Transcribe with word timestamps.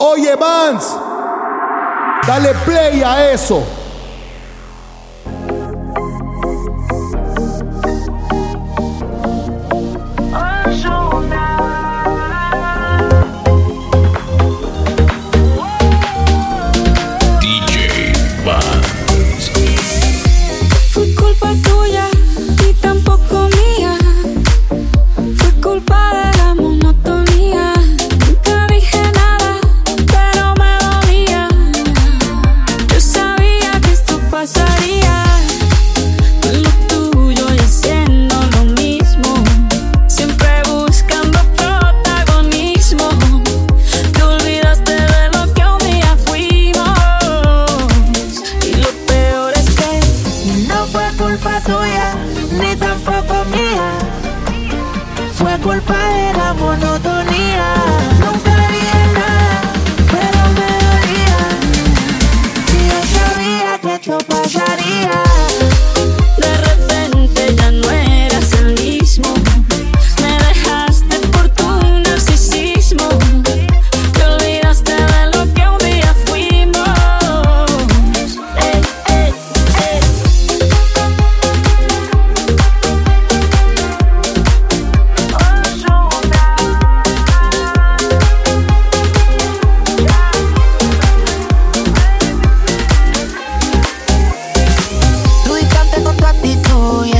Oye, 0.00 0.36
Vance, 0.36 0.96
dale 2.26 2.54
play 2.64 3.02
a 3.02 3.32
eso. 3.32 3.62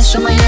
Слышу 0.08 0.24
моя 0.24 0.47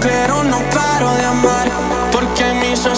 pero 0.00 0.42
no 0.44 0.58
paro 0.70 1.14
de 1.14 1.24
amar. 1.24 1.68
Porque 2.12 2.44
me 2.54 2.72
hizo 2.72 2.94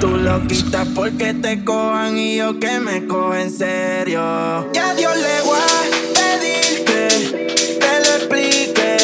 Tú 0.00 0.16
lo 0.16 0.46
quitas 0.46 0.86
porque 0.94 1.34
te 1.34 1.64
cojan 1.64 2.16
y 2.18 2.36
yo 2.36 2.58
que 2.58 2.78
me 2.80 3.06
cojo 3.06 3.34
en 3.34 3.50
serio. 3.50 4.70
Ya 4.72 4.94
Dios 4.94 5.16
le 5.16 5.40
voy 5.42 5.58
a 5.58 5.82
pedir 6.14 6.84
que 6.84 7.78
te 7.80 8.00
lo 8.04 8.16
explique. 8.16 8.96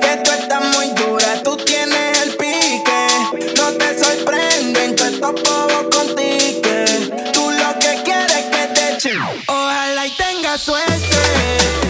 Que 0.00 0.20
tú 0.22 0.30
estás 0.30 0.62
muy 0.76 0.88
dura, 0.94 1.42
tú 1.42 1.56
tienes 1.56 2.22
el 2.22 2.36
pique. 2.36 3.52
No 3.56 3.72
te 3.72 3.98
sorprenden 3.98 4.94
que 4.94 5.02
estos 5.04 5.32
bobos 5.42 5.96
contigo. 5.96 6.70
Tú 7.32 7.50
lo 7.50 7.78
que 7.78 8.02
quieres 8.04 8.44
que 8.52 8.66
te 8.74 8.94
echen. 8.94 9.18
Ojalá 9.46 10.06
y 10.06 10.10
tenga 10.10 10.58
suerte. 10.58 11.89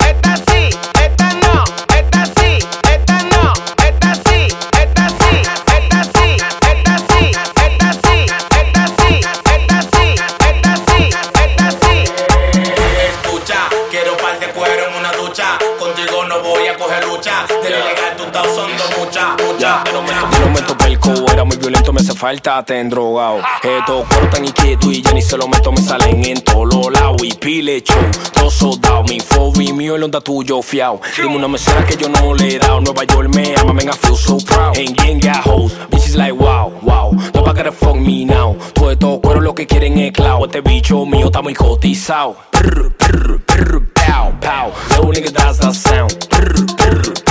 falta 22.21 22.63
te 22.63 22.83
drogado. 22.83 23.39
Estos 23.63 24.07
cortan 24.07 24.45
y 24.45 24.51
quieto 24.51 24.91
y 24.91 25.01
ya 25.01 25.11
ni 25.11 25.21
se 25.21 25.37
lo 25.37 25.47
meto, 25.47 25.71
me 25.71 25.81
salen 25.81 26.23
en 26.23 26.41
todos 26.41 26.91
lados. 26.91 27.21
Y 27.23 27.33
pile 27.33 27.81
show, 27.81 27.97
todo 28.33 28.51
soldado, 28.51 29.03
mi 29.03 29.19
mi 29.57 29.73
mío, 29.73 29.95
el 29.95 30.03
onda 30.03 30.21
tuyo, 30.21 30.61
fiao. 30.61 31.01
Dime 31.17 31.35
una 31.35 31.47
mesera 31.47 31.85
que 31.85 31.97
yo 31.97 32.09
no 32.09 32.33
le 32.33 32.55
he 32.55 32.59
dado. 32.59 32.79
Nueva 32.81 33.03
York 33.03 33.35
me 33.35 33.55
ama, 33.55 33.73
man, 33.73 33.89
I 33.89 33.97
feel 33.97 34.15
so 34.15 34.37
proud. 34.37 34.77
Ain't 34.77 34.95
gang 34.97 35.19
got 35.19 35.45
hoes, 35.45 35.73
bitches 35.89 36.15
like 36.15 36.33
wow, 36.33 36.71
wow. 36.81 37.11
No 37.33 37.43
pa' 37.43 37.53
to 37.53 37.71
fuck 37.71 37.95
me 37.95 38.25
now. 38.25 38.55
Todo 38.73 38.91
esto 38.91 39.19
cuero 39.21 39.41
lo 39.41 39.53
que 39.53 39.65
quieren 39.65 39.97
es 39.97 40.11
clavo. 40.11 40.45
Este 40.45 40.61
bicho 40.61 41.05
mío 41.05 41.25
está 41.25 41.41
muy 41.41 41.53
cotizado. 41.53 42.35
Prr, 42.51 42.91
prr, 42.97 43.39
prr, 43.45 43.87
pow, 43.93 44.31
pow. 44.39 44.71
Little 44.89 45.11
nigga, 45.11 45.31
that's 45.31 45.59
the 45.59 45.73
sound. 45.73 46.11
Prr, 46.29 46.65
prr, 46.77 47.30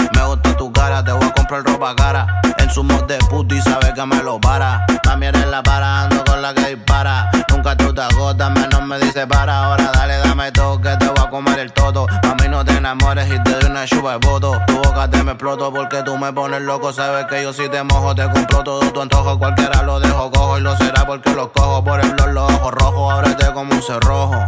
Te 1.03 1.11
voy 1.11 1.27
a 1.27 1.31
comprar 1.31 1.63
ropa 1.63 1.95
cara. 1.95 2.41
En 2.59 2.69
su 2.69 2.83
mod 2.83 3.03
de 3.05 3.17
puto 3.29 3.55
y 3.55 3.61
sabe 3.61 3.91
que 3.93 4.05
me 4.05 4.21
lo 4.21 4.39
para. 4.39 4.85
También 5.01 5.35
eres 5.35 5.49
la 5.49 5.63
para, 5.63 6.03
ando 6.03 6.23
con 6.23 6.41
la 6.41 6.53
que 6.53 6.75
dispara. 6.75 7.31
Nunca 7.49 7.75
tú 7.75 7.91
te 7.91 8.01
agotas, 8.01 8.51
menos 8.51 8.83
me 8.83 8.99
dice 8.99 9.25
para. 9.25 9.65
Ahora 9.65 9.91
dale, 9.93 10.17
dame 10.17 10.51
todo 10.51 10.79
que 10.79 10.95
te 10.97 11.07
voy 11.07 11.25
a 11.25 11.29
comer 11.29 11.59
el 11.59 11.73
toto. 11.73 12.05
A 12.09 12.35
mí 12.35 12.47
no 12.49 12.63
te 12.63 12.77
enamores 12.77 13.27
y 13.33 13.41
te 13.41 13.51
doy 13.51 13.71
una 13.71 13.85
chupa 13.85 14.17
de 14.17 14.27
voto. 14.27 14.61
Tu 14.67 14.75
boca 14.75 15.09
te 15.09 15.23
me 15.23 15.31
exploto 15.31 15.73
porque 15.73 16.03
tú 16.03 16.17
me 16.17 16.31
pones 16.33 16.61
loco. 16.61 16.93
Sabes 16.93 17.25
que 17.25 17.41
yo 17.41 17.51
si 17.51 17.67
te 17.67 17.81
mojo, 17.81 18.13
te 18.13 18.29
compro 18.29 18.63
todo 18.63 18.91
tu 18.91 19.01
antojo. 19.01 19.39
Cualquiera 19.39 19.81
lo 19.81 19.99
dejo 19.99 20.29
cojo 20.31 20.59
y 20.59 20.61
lo 20.61 20.77
será 20.77 21.05
porque 21.07 21.31
lo 21.31 21.51
cojo 21.51 21.83
por 21.83 21.99
el 21.99 22.11
blog, 22.11 22.29
los 22.29 22.51
ojos 22.51 22.73
rojos. 22.75 23.13
Ábrete 23.13 23.51
como 23.53 23.73
un 23.73 23.81
cerrojo. 23.81 24.45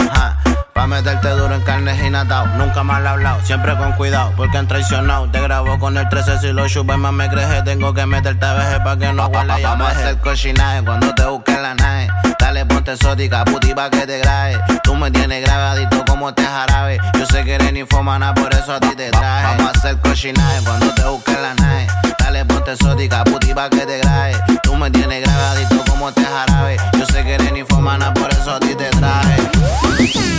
Pa' 0.74 0.88
meterte 0.88 1.30
duro 1.30 1.53
en 1.53 1.62
carnes 1.62 2.03
y 2.03 2.10
natao. 2.10 2.48
Nunca 2.58 2.84
mal 2.84 3.06
hablado, 3.06 3.39
siempre 3.46 3.77
con 3.77 3.94
cuidado, 3.94 4.34
porque 4.36 4.58
han 4.58 4.68
traicionado. 4.68 5.30
Te 5.30 5.39
grabo 5.39 5.77
con 5.77 5.98
el 5.98 6.10
13 6.10 6.39
si 6.39 6.48
lo 6.51 6.68
chupas 6.68 6.98
más 6.98 7.13
me 7.13 7.30
creje. 7.30 7.62
Tengo 7.62 7.94
que 7.94 8.06
meterte 8.08 8.44
a 8.44 8.53
veje 8.53 8.80
pa' 8.80 8.98
que 8.98 9.13
no 9.13 9.27
huela 9.27 9.58
Vamos 9.62 9.88
a 9.88 9.92
hacer 9.92 10.18
cochinaje 10.18 10.84
cuando 10.84 11.13
te 11.13 11.25
busquen 11.25 11.62
la 11.62 11.75
nave. 11.75 12.08
Dale, 12.39 12.65
ponte 12.65 12.94
exótica, 12.94 13.46
puti 13.46 13.74
pa' 13.75 13.92
que 13.92 14.08
te 14.08 14.18
grabe. 14.18 14.60
Tú 14.84 14.96
me 14.96 15.12
tienes 15.12 15.46
grabadito 15.46 16.03
como 16.06 16.34
te 16.34 16.44
jarabe. 16.44 16.98
Yo 17.20 17.25
sé 17.27 17.44
que 17.44 17.53
eres 17.53 17.72
ninfomana, 17.72 18.34
por 18.34 18.51
eso 18.51 18.74
a 18.74 18.80
ti 18.80 18.96
te 18.96 19.12
traje. 19.12 19.58
Vamos 19.58 19.75
a 19.75 19.77
hacer 19.77 19.98
cochinaje 20.00 20.60
cuando 20.65 20.92
te 20.96 21.03
busquen 21.03 21.39
la 21.39 21.53
nave. 21.53 21.88
Dale, 22.18 22.46
ponte 22.46 22.72
exótica, 22.72 23.24
puti 23.24 23.53
pa' 23.53 23.70
que 23.70 23.86
te 23.86 24.00
grabe. 24.00 24.36
Tú 24.63 24.75
me 24.75 24.89
tienes 24.89 25.22
grabadito 25.22 25.84
como 25.88 26.12
te 26.12 26.25
jarabe. 26.25 26.77
Yo 26.98 27.06
sé 27.06 27.24
que 27.24 27.36
eres 27.36 27.51
ninfomana, 27.53 28.12
por 28.12 28.32
eso 28.32 28.56
a 28.56 28.60
ti 28.60 28.74
te 28.75 28.89
traje. 28.89 29.33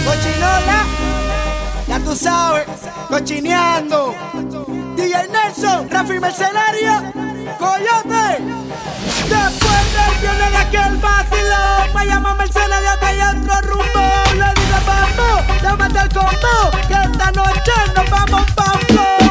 Cochinola, 0.04 0.84
ya 1.88 1.98
tú 2.00 2.14
sabes, 2.14 2.66
cochineando. 3.08 4.14
DJ 4.96 5.28
Nelson, 5.28 5.88
Rafi 5.90 6.20
Mercenario, 6.20 6.92
Coyote. 7.58 8.44
Después 9.28 9.84
del 9.94 10.20
viernes 10.20 10.50
de 10.50 10.56
aquel 10.56 10.96
vacilón, 10.98 11.94
me 11.94 12.06
llama 12.06 12.34
Mercenario 12.34 12.90
que 13.00 13.06
hay 13.06 13.20
otro 13.20 13.60
rumbo. 13.62 14.02
Le 14.32 14.60
digo, 14.60 14.78
vamos, 14.86 15.62
llámate 15.62 15.98
al 15.98 16.08
combo, 16.10 16.70
que 16.86 16.94
esta 16.94 17.32
noche 17.32 17.72
nos 17.96 18.10
vamos 18.10 18.50
pa' 18.52 18.78
flow. 18.88 19.23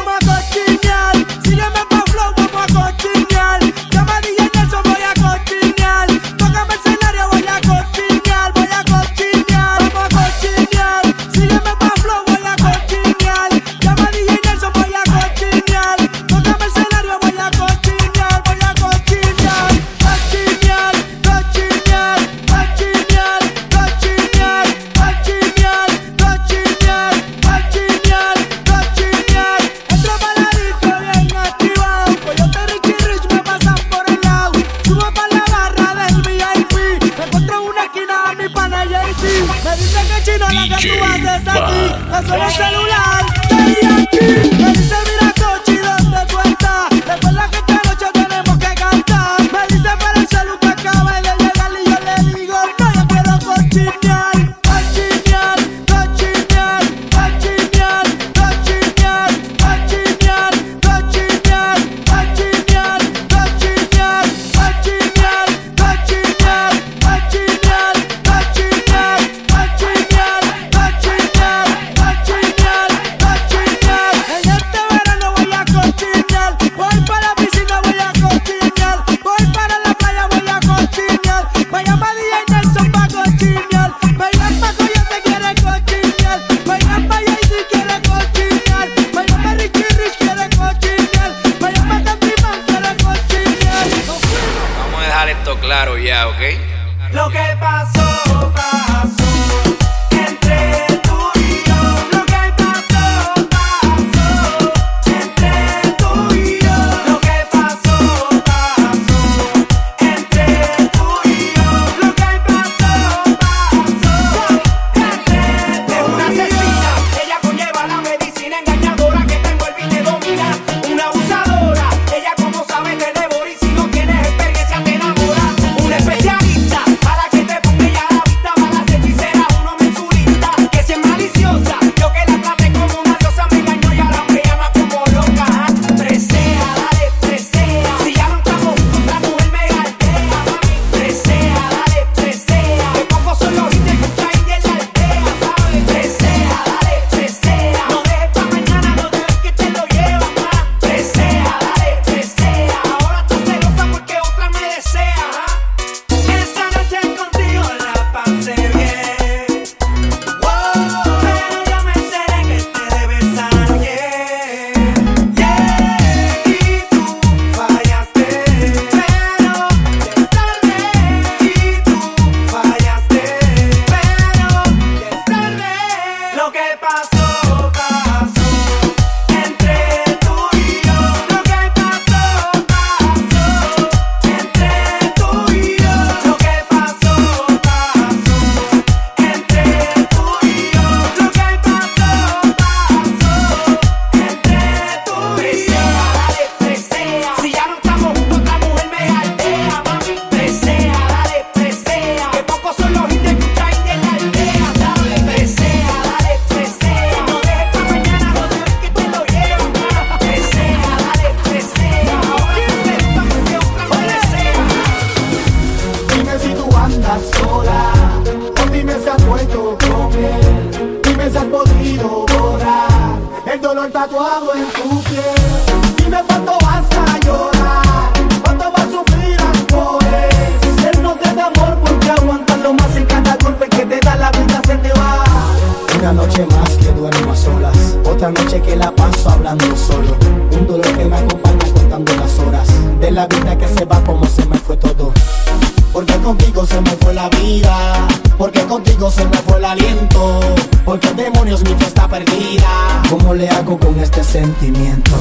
se 249.14 249.24
me 249.26 249.36
fue 249.38 249.58
el 249.58 249.64
aliento. 249.64 250.40
Porque 250.84 251.08
demonios 251.14 251.62
mi 251.62 251.74
fe 251.74 251.86
perdida. 252.08 253.02
¿Cómo 253.08 253.34
le 253.34 253.48
hago 253.48 253.78
con 253.78 253.98
este 254.00 254.22
sentimiento? 254.22 255.12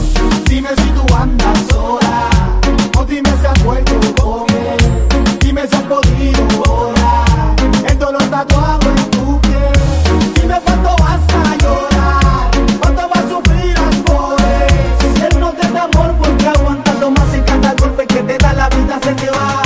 Dime 0.50 0.70
si 0.70 0.90
tú 0.90 1.16
andas 1.16 1.60
sola. 1.72 2.30
O 2.98 3.06
dime 3.06 3.30
si 3.40 3.46
has 3.46 3.64
vuelto 3.64 3.94
con 4.22 4.46
él. 4.50 5.40
Dime 5.40 5.68
si 5.68 5.76
has 5.76 5.84
podido 5.84 6.44
orar. 6.70 7.56
El 7.88 8.00
dolor 8.00 8.24
tatuado 8.24 8.90
en 8.90 9.12
tu 9.12 9.42
piel. 9.42 9.74
Dime 10.36 10.60
cuánto 10.66 10.90
vas 11.04 11.22
a 11.42 11.56
llorar. 11.64 12.52
Cuánto 12.82 13.02
vas 13.10 13.26
a 13.26 13.30
sufrir 13.30 13.78
al 13.78 13.96
poder. 14.04 15.28
Él 15.32 15.40
no 15.40 15.52
te 15.54 15.68
da 15.72 15.84
amor 15.84 16.14
porque 16.18 16.48
aguantando 16.48 17.12
más 17.12 17.36
y 17.38 17.42
cada 17.42 17.74
golpe 17.76 18.08
que 18.08 18.22
te 18.24 18.38
da 18.38 18.54
la 18.54 18.70
vida 18.70 19.00
se 19.04 19.14
te 19.14 19.30
va. 19.30 19.62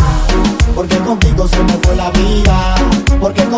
Porque 0.75 0.97
contigo 0.97 1.47
se 1.47 1.63
me 1.63 1.73
fue 1.83 1.95
la 1.95 2.11
vida 2.11 2.56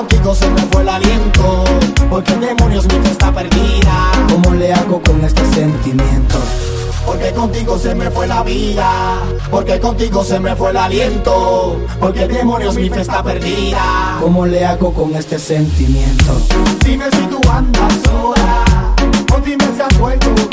con 0.07 0.35
se 0.35 0.49
me 0.49 0.61
fue 0.71 0.81
el 0.81 0.89
aliento. 0.89 1.63
Porque 2.09 2.33
demonios 2.35 2.85
mi 2.85 2.99
fe 2.99 3.11
está 3.11 3.33
perdida. 3.33 4.11
¿Cómo 4.29 4.55
le 4.55 4.73
hago 4.73 5.01
con 5.01 5.23
este 5.23 5.45
sentimiento? 5.53 6.37
Porque 7.05 7.31
contigo 7.33 7.77
se 7.77 7.95
me 7.95 8.09
fue 8.09 8.27
la 8.27 8.43
vida. 8.43 9.17
Porque 9.49 9.79
contigo 9.79 10.23
se 10.23 10.39
me 10.39 10.55
fue 10.55 10.71
el 10.71 10.77
aliento. 10.77 11.81
Porque 11.99 12.27
demonios 12.27 12.75
mi 12.75 12.89
fe 12.89 13.01
está 13.01 13.23
perdida. 13.23 14.17
¿Cómo 14.21 14.45
le 14.45 14.65
hago 14.65 14.93
con 14.93 15.15
este 15.15 15.37
sentimiento? 15.37 16.39
Dime 16.85 17.05
si 17.11 17.25
tú 17.27 17.41
andas 17.49 17.93
sola. 18.05 18.95
O 19.35 19.39
dime 19.41 19.65
si 19.75 19.81
has 19.81 19.99
vuelto 19.99 20.48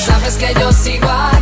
Sabes 0.00 0.38
que 0.38 0.54
yo 0.58 0.72
sigo 0.72 1.06
aquí. 1.06 1.39